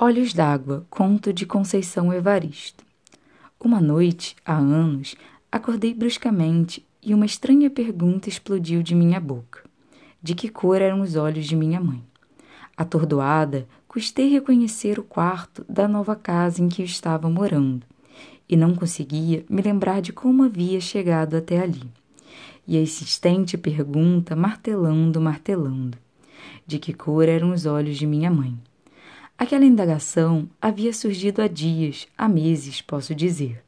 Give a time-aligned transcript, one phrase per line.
[0.00, 2.84] Olhos d'Água, conto de Conceição Evaristo.
[3.58, 5.16] Uma noite, há anos,
[5.50, 9.64] acordei bruscamente e uma estranha pergunta explodiu de minha boca.
[10.22, 12.00] De que cor eram os olhos de minha mãe?
[12.76, 17.84] Atordoada, custei reconhecer o quarto da nova casa em que eu estava morando
[18.48, 21.90] e não conseguia me lembrar de como havia chegado até ali.
[22.68, 25.98] E a insistente pergunta martelando, martelando:
[26.64, 28.56] de que cor eram os olhos de minha mãe?
[29.38, 33.62] Aquela indagação havia surgido há dias, há meses, posso dizer.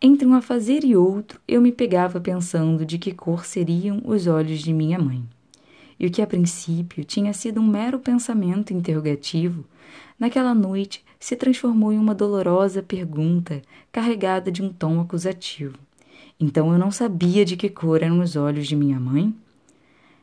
[0.00, 4.60] Entre um afazer e outro, eu me pegava pensando de que cor seriam os olhos
[4.60, 5.24] de minha mãe.
[5.98, 9.64] E o que a princípio tinha sido um mero pensamento interrogativo,
[10.18, 15.78] naquela noite se transformou em uma dolorosa pergunta carregada de um tom acusativo.
[16.38, 19.34] Então eu não sabia de que cor eram os olhos de minha mãe?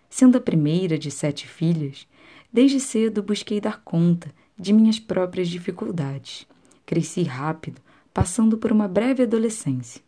[0.07, 2.05] Sendo a primeira de sete filhas,
[2.53, 6.45] desde cedo busquei dar conta de minhas próprias dificuldades.
[6.85, 7.81] Cresci rápido,
[8.13, 10.01] passando por uma breve adolescência.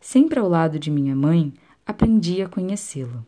[0.00, 1.52] Sempre ao lado de minha mãe,
[1.84, 3.24] aprendi a conhecê-la.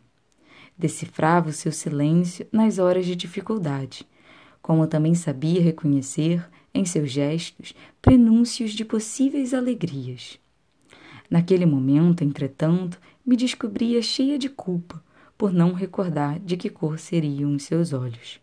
[0.77, 4.07] Decifrava o seu silêncio nas horas de dificuldade,
[4.61, 10.39] como também sabia reconhecer, em seus gestos, prenúncios de possíveis alegrias.
[11.29, 15.03] Naquele momento, entretanto, me descobria cheia de culpa
[15.37, 18.39] por não recordar de que cor seriam os seus olhos.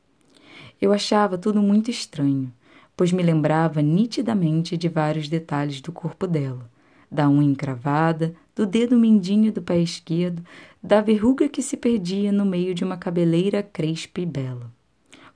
[0.85, 2.53] Eu achava tudo muito estranho,
[2.95, 6.71] pois me lembrava nitidamente de vários detalhes do corpo dela,
[7.11, 10.45] da unha encravada, do dedo mindinho do pé esquerdo,
[10.83, 14.71] da verruga que se perdia no meio de uma cabeleira crespa e bela.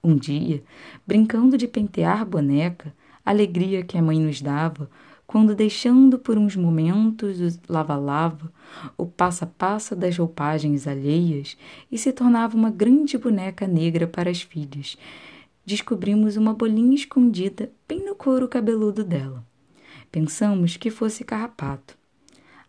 [0.05, 0.62] Um dia,
[1.06, 2.92] brincando de pentear boneca,
[3.24, 4.90] alegria que a mãe nos dava,
[5.27, 8.52] quando deixando por uns momentos o lava-lava,
[8.98, 11.56] o passa-passa das roupagens alheias
[11.90, 14.96] e se tornava uma grande boneca negra para as filhas,
[15.69, 19.44] descobrimos uma bolinha escondida bem no couro cabeludo dela.
[20.11, 21.94] Pensamos que fosse carrapato.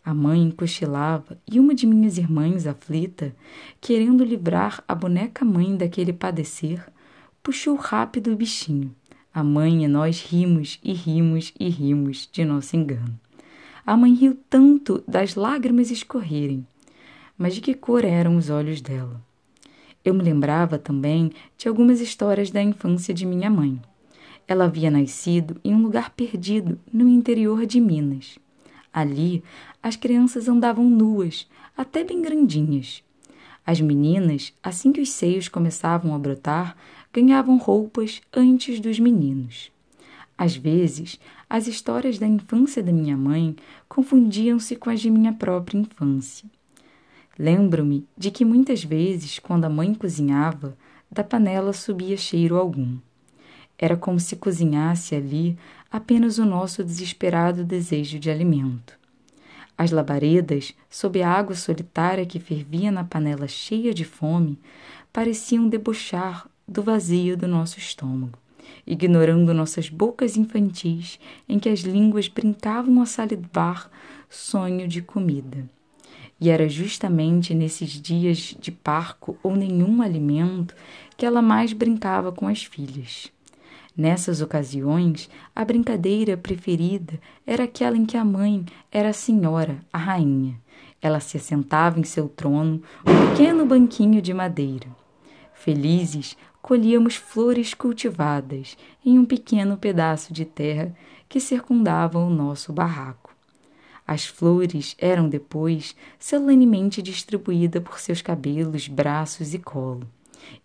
[0.03, 3.33] A mãe cochilava e uma de minhas irmãs, aflita,
[3.79, 6.85] querendo livrar a boneca mãe daquele padecer,
[7.41, 8.93] puxou rápido o bichinho.
[9.33, 13.17] A mãe e nós rimos e rimos e rimos de nosso engano.
[13.85, 16.67] A mãe riu tanto das lágrimas escorrerem.
[17.37, 19.23] Mas de que cor eram os olhos dela?
[20.03, 23.81] Eu me lembrava também de algumas histórias da infância de minha mãe.
[24.47, 28.39] Ela havia nascido em um lugar perdido no interior de Minas.
[28.91, 29.43] Ali,
[29.83, 33.03] as crianças andavam nuas, até bem grandinhas.
[33.65, 36.75] As meninas, assim que os seios começavam a brotar,
[37.13, 39.71] ganhavam roupas antes dos meninos.
[40.37, 43.55] Às vezes, as histórias da infância da minha mãe
[43.87, 46.49] confundiam-se com as de minha própria infância.
[47.41, 50.77] Lembro-me de que muitas vezes, quando a mãe cozinhava,
[51.09, 52.97] da panela subia cheiro algum.
[53.77, 55.57] Era como se cozinhasse ali
[55.89, 58.99] apenas o nosso desesperado desejo de alimento.
[59.77, 64.59] As labaredas, sob a água solitária que fervia na panela cheia de fome,
[65.13, 68.37] pareciam debochar do vazio do nosso estômago,
[68.85, 71.17] ignorando nossas bocas infantis
[71.47, 73.89] em que as línguas brincavam a salivar
[74.29, 75.78] sonho de comida.
[76.39, 80.73] E era justamente nesses dias de parco ou nenhum alimento
[81.17, 83.31] que ela mais brincava com as filhas.
[83.95, 89.97] Nessas ocasiões, a brincadeira preferida era aquela em que a mãe era a senhora, a
[89.97, 90.55] rainha.
[91.01, 94.87] Ela se assentava em seu trono, um pequeno banquinho de madeira.
[95.53, 100.95] Felizes, colhíamos flores cultivadas em um pequeno pedaço de terra
[101.27, 103.35] que circundava o nosso barraco.
[104.11, 110.07] As flores eram depois solenemente distribuídas por seus cabelos, braços e colo,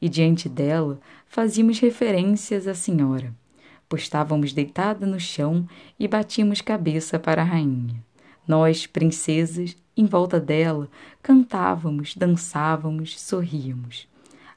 [0.00, 3.34] e diante dela fazíamos referências à senhora,
[3.86, 5.68] pois estávamos deitada no chão
[6.00, 8.02] e batíamos cabeça para a rainha.
[8.48, 10.88] Nós, princesas, em volta dela,
[11.22, 14.08] cantávamos, dançávamos, sorríamos.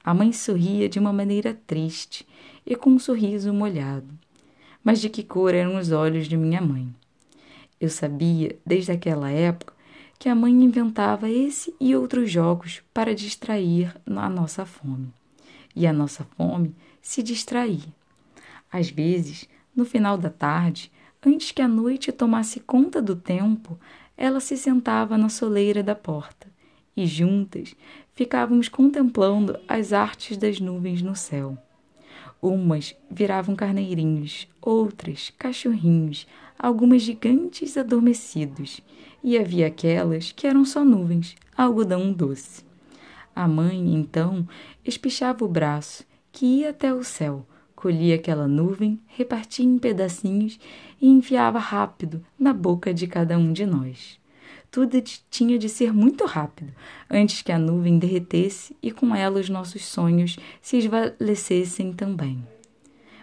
[0.01, 2.25] A mãe sorria de uma maneira triste
[2.65, 4.17] e com um sorriso molhado.
[4.81, 6.95] Mas de que cor eram os olhos de minha mãe?
[7.79, 9.73] Eu sabia, desde aquela época,
[10.19, 15.13] que a mãe inventava esse e outros jogos para distrair a nossa fome.
[15.75, 17.95] E a nossa fome se distraía.
[18.71, 20.91] Às vezes, no final da tarde,
[21.25, 23.77] antes que a noite tomasse conta do tempo,
[24.17, 26.47] ela se sentava na soleira da porta
[26.95, 27.75] e juntas
[28.15, 31.55] ficávamos contemplando as artes das nuvens no céu.
[32.41, 36.27] Umas viravam carneirinhos, outras cachorrinhos,
[36.57, 38.81] algumas gigantes adormecidos,
[39.23, 42.63] e havia aquelas que eram só nuvens, algodão doce.
[43.35, 44.47] A mãe, então,
[44.85, 47.45] espichava o braço, que ia até o céu,
[47.77, 50.59] Colhia aquela nuvem, repartia em pedacinhos
[50.99, 54.19] e enfiava rápido na boca de cada um de nós.
[54.69, 56.71] Tudo tinha de ser muito rápido,
[57.09, 62.45] antes que a nuvem derretesse e com ela os nossos sonhos se esvalecessem também.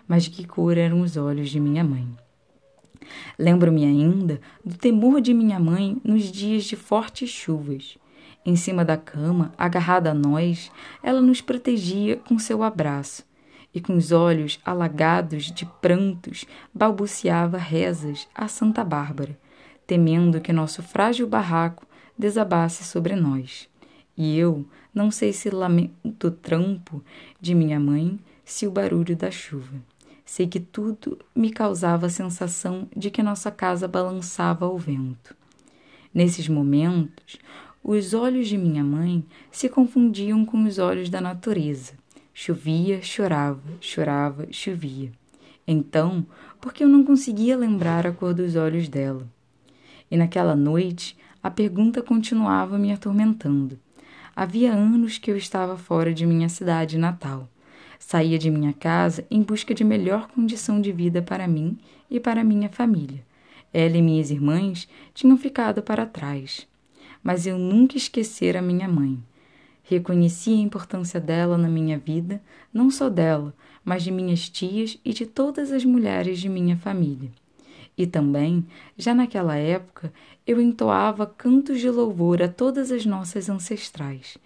[0.08, 2.08] Mas de que cor eram os olhos de minha mãe?
[3.38, 7.98] Lembro-me ainda do temor de minha mãe nos dias de fortes chuvas.
[8.44, 10.70] Em cima da cama, agarrada a nós,
[11.02, 13.24] ela nos protegia com seu abraço
[13.74, 19.36] e com os olhos alagados de prantos balbuciava rezas a Santa Bárbara,
[19.86, 21.86] temendo que nosso frágil barraco
[22.18, 23.68] desabasse sobre nós.
[24.16, 24.64] E eu
[24.94, 27.02] não sei se lamento o trampo
[27.40, 29.82] de minha mãe, se o barulho da chuva.
[30.24, 35.36] Sei que tudo me causava a sensação de que nossa casa balançava ao vento.
[36.12, 37.36] Nesses momentos,
[37.82, 41.92] os olhos de minha mãe se confundiam com os olhos da natureza.
[42.32, 45.12] Chovia, chorava, chorava, chovia.
[45.66, 46.26] Então,
[46.60, 49.28] porque eu não conseguia lembrar a cor dos olhos dela.
[50.10, 53.78] E naquela noite, a pergunta continuava me atormentando.
[54.34, 57.48] Havia anos que eu estava fora de minha cidade natal.
[57.98, 61.78] Saía de minha casa em busca de melhor condição de vida para mim
[62.10, 63.24] e para minha família.
[63.72, 66.66] Ela e minhas irmãs tinham ficado para trás.
[67.22, 69.18] Mas eu nunca esquecera minha mãe.
[69.82, 72.42] Reconheci a importância dela na minha vida,
[72.72, 73.54] não só dela,
[73.84, 77.30] mas de minhas tias e de todas as mulheres de minha família.
[77.96, 80.12] E também, já naquela época,
[80.46, 84.36] eu entoava cantos de louvor a todas as nossas ancestrais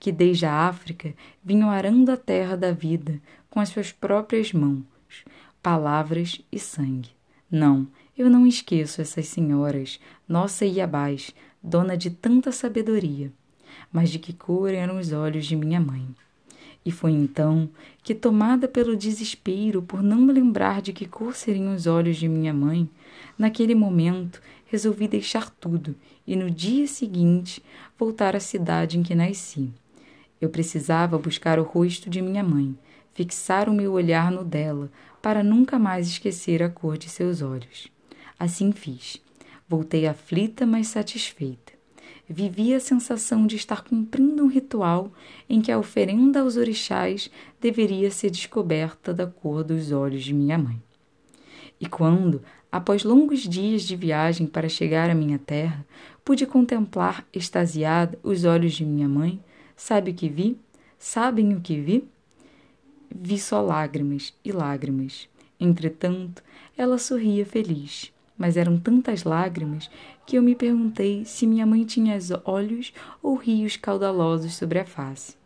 [0.00, 1.14] que desde a África
[1.44, 3.20] vinham arando a terra da vida
[3.50, 4.82] com as suas próprias mãos,
[5.62, 7.10] palavras e sangue.
[7.50, 7.86] Não,
[8.16, 13.30] eu não esqueço essas senhoras, nossa Iabás, dona de tanta sabedoria.
[13.92, 16.08] Mas de que cor eram os olhos de minha mãe?
[16.84, 17.68] E foi então
[18.02, 22.28] que, tomada pelo desespero por não me lembrar de que cor seriam os olhos de
[22.28, 22.88] minha mãe,
[23.38, 25.94] naquele momento resolvi deixar tudo
[26.26, 27.62] e no dia seguinte
[27.98, 29.70] voltar à cidade em que nasci.
[30.40, 32.74] Eu precisava buscar o rosto de minha mãe,
[33.12, 34.90] fixar o meu olhar no dela,
[35.20, 37.88] para nunca mais esquecer a cor de seus olhos.
[38.38, 39.20] Assim fiz.
[39.68, 41.79] Voltei aflita, mas satisfeita.
[42.32, 45.12] Vivi a sensação de estar cumprindo um ritual
[45.48, 47.30] em que a oferenda aos orixás
[47.60, 50.80] deveria ser descoberta da cor dos olhos de minha mãe.
[51.80, 52.40] E quando,
[52.70, 55.84] após longos dias de viagem para chegar à minha terra,
[56.24, 59.42] pude contemplar extasiada os olhos de minha mãe,
[59.80, 60.58] Sabe o que vi?
[60.98, 62.06] Sabem o que vi?
[63.10, 65.26] Vi só lágrimas e lágrimas.
[65.58, 66.44] Entretanto,
[66.76, 69.90] ela sorria feliz, mas eram tantas lágrimas
[70.26, 72.90] que eu me perguntei se minha mãe tinha olhos
[73.22, 75.36] ou rios caudalosos sobre a face.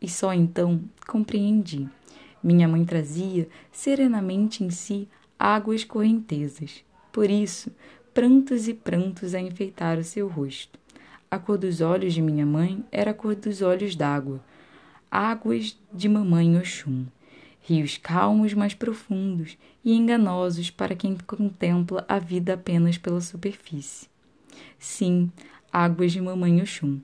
[0.00, 1.88] E só então compreendi.
[2.42, 5.08] Minha mãe trazia serenamente em si
[5.38, 6.84] águas correntezas.
[7.12, 7.70] Por isso,
[8.12, 10.76] prantos e prantos a enfeitar o seu rosto.
[11.30, 14.42] A cor dos olhos de minha mãe era a cor dos olhos d'água,
[15.08, 17.04] águas de mamãe Oxum,
[17.62, 24.08] rios calmos, mas profundos e enganosos para quem contempla a vida apenas pela superfície.
[24.78, 25.30] Sim,
[25.72, 27.00] águas de mamãe Oxum.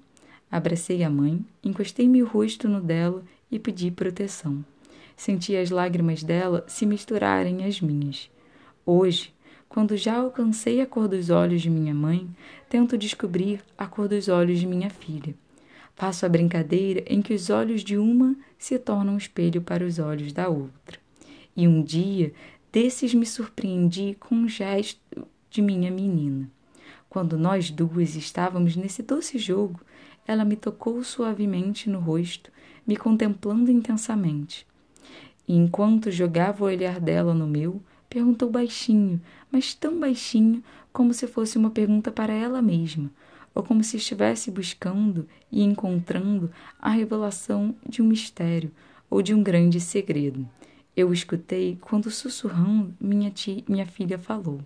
[0.51, 4.65] Abracei a mãe, encostei meu rosto no dela e pedi proteção.
[5.17, 8.31] Senti as lágrimas dela se misturarem às minhas.
[8.85, 9.33] Hoje,
[9.69, 12.29] quando já alcancei a cor dos olhos de minha mãe,
[12.69, 15.35] tento descobrir a cor dos olhos de minha filha.
[15.99, 20.33] Faço a brincadeira em que os olhos de uma se tornam espelho para os olhos
[20.33, 20.97] da outra.
[21.57, 22.33] E um dia
[22.71, 26.49] desses me surpreendi com um gesto de minha menina.
[27.11, 29.81] Quando nós duas estávamos nesse doce jogo,
[30.25, 32.53] ela me tocou suavemente no rosto,
[32.87, 34.65] me contemplando intensamente.
[35.49, 40.63] E enquanto jogava o olhar dela no meu, perguntou baixinho, mas tão baixinho
[40.93, 43.11] como se fosse uma pergunta para ela mesma,
[43.55, 48.71] ou como se estivesse buscando e encontrando a revelação de um mistério
[49.11, 50.49] ou de um grande segredo.
[50.97, 54.61] Eu escutei quando, sussurrando, minha, tia, minha filha falou: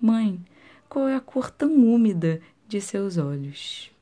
[0.00, 0.40] Mãe,
[0.88, 3.93] qual é a cor tão úmida de seus olhos?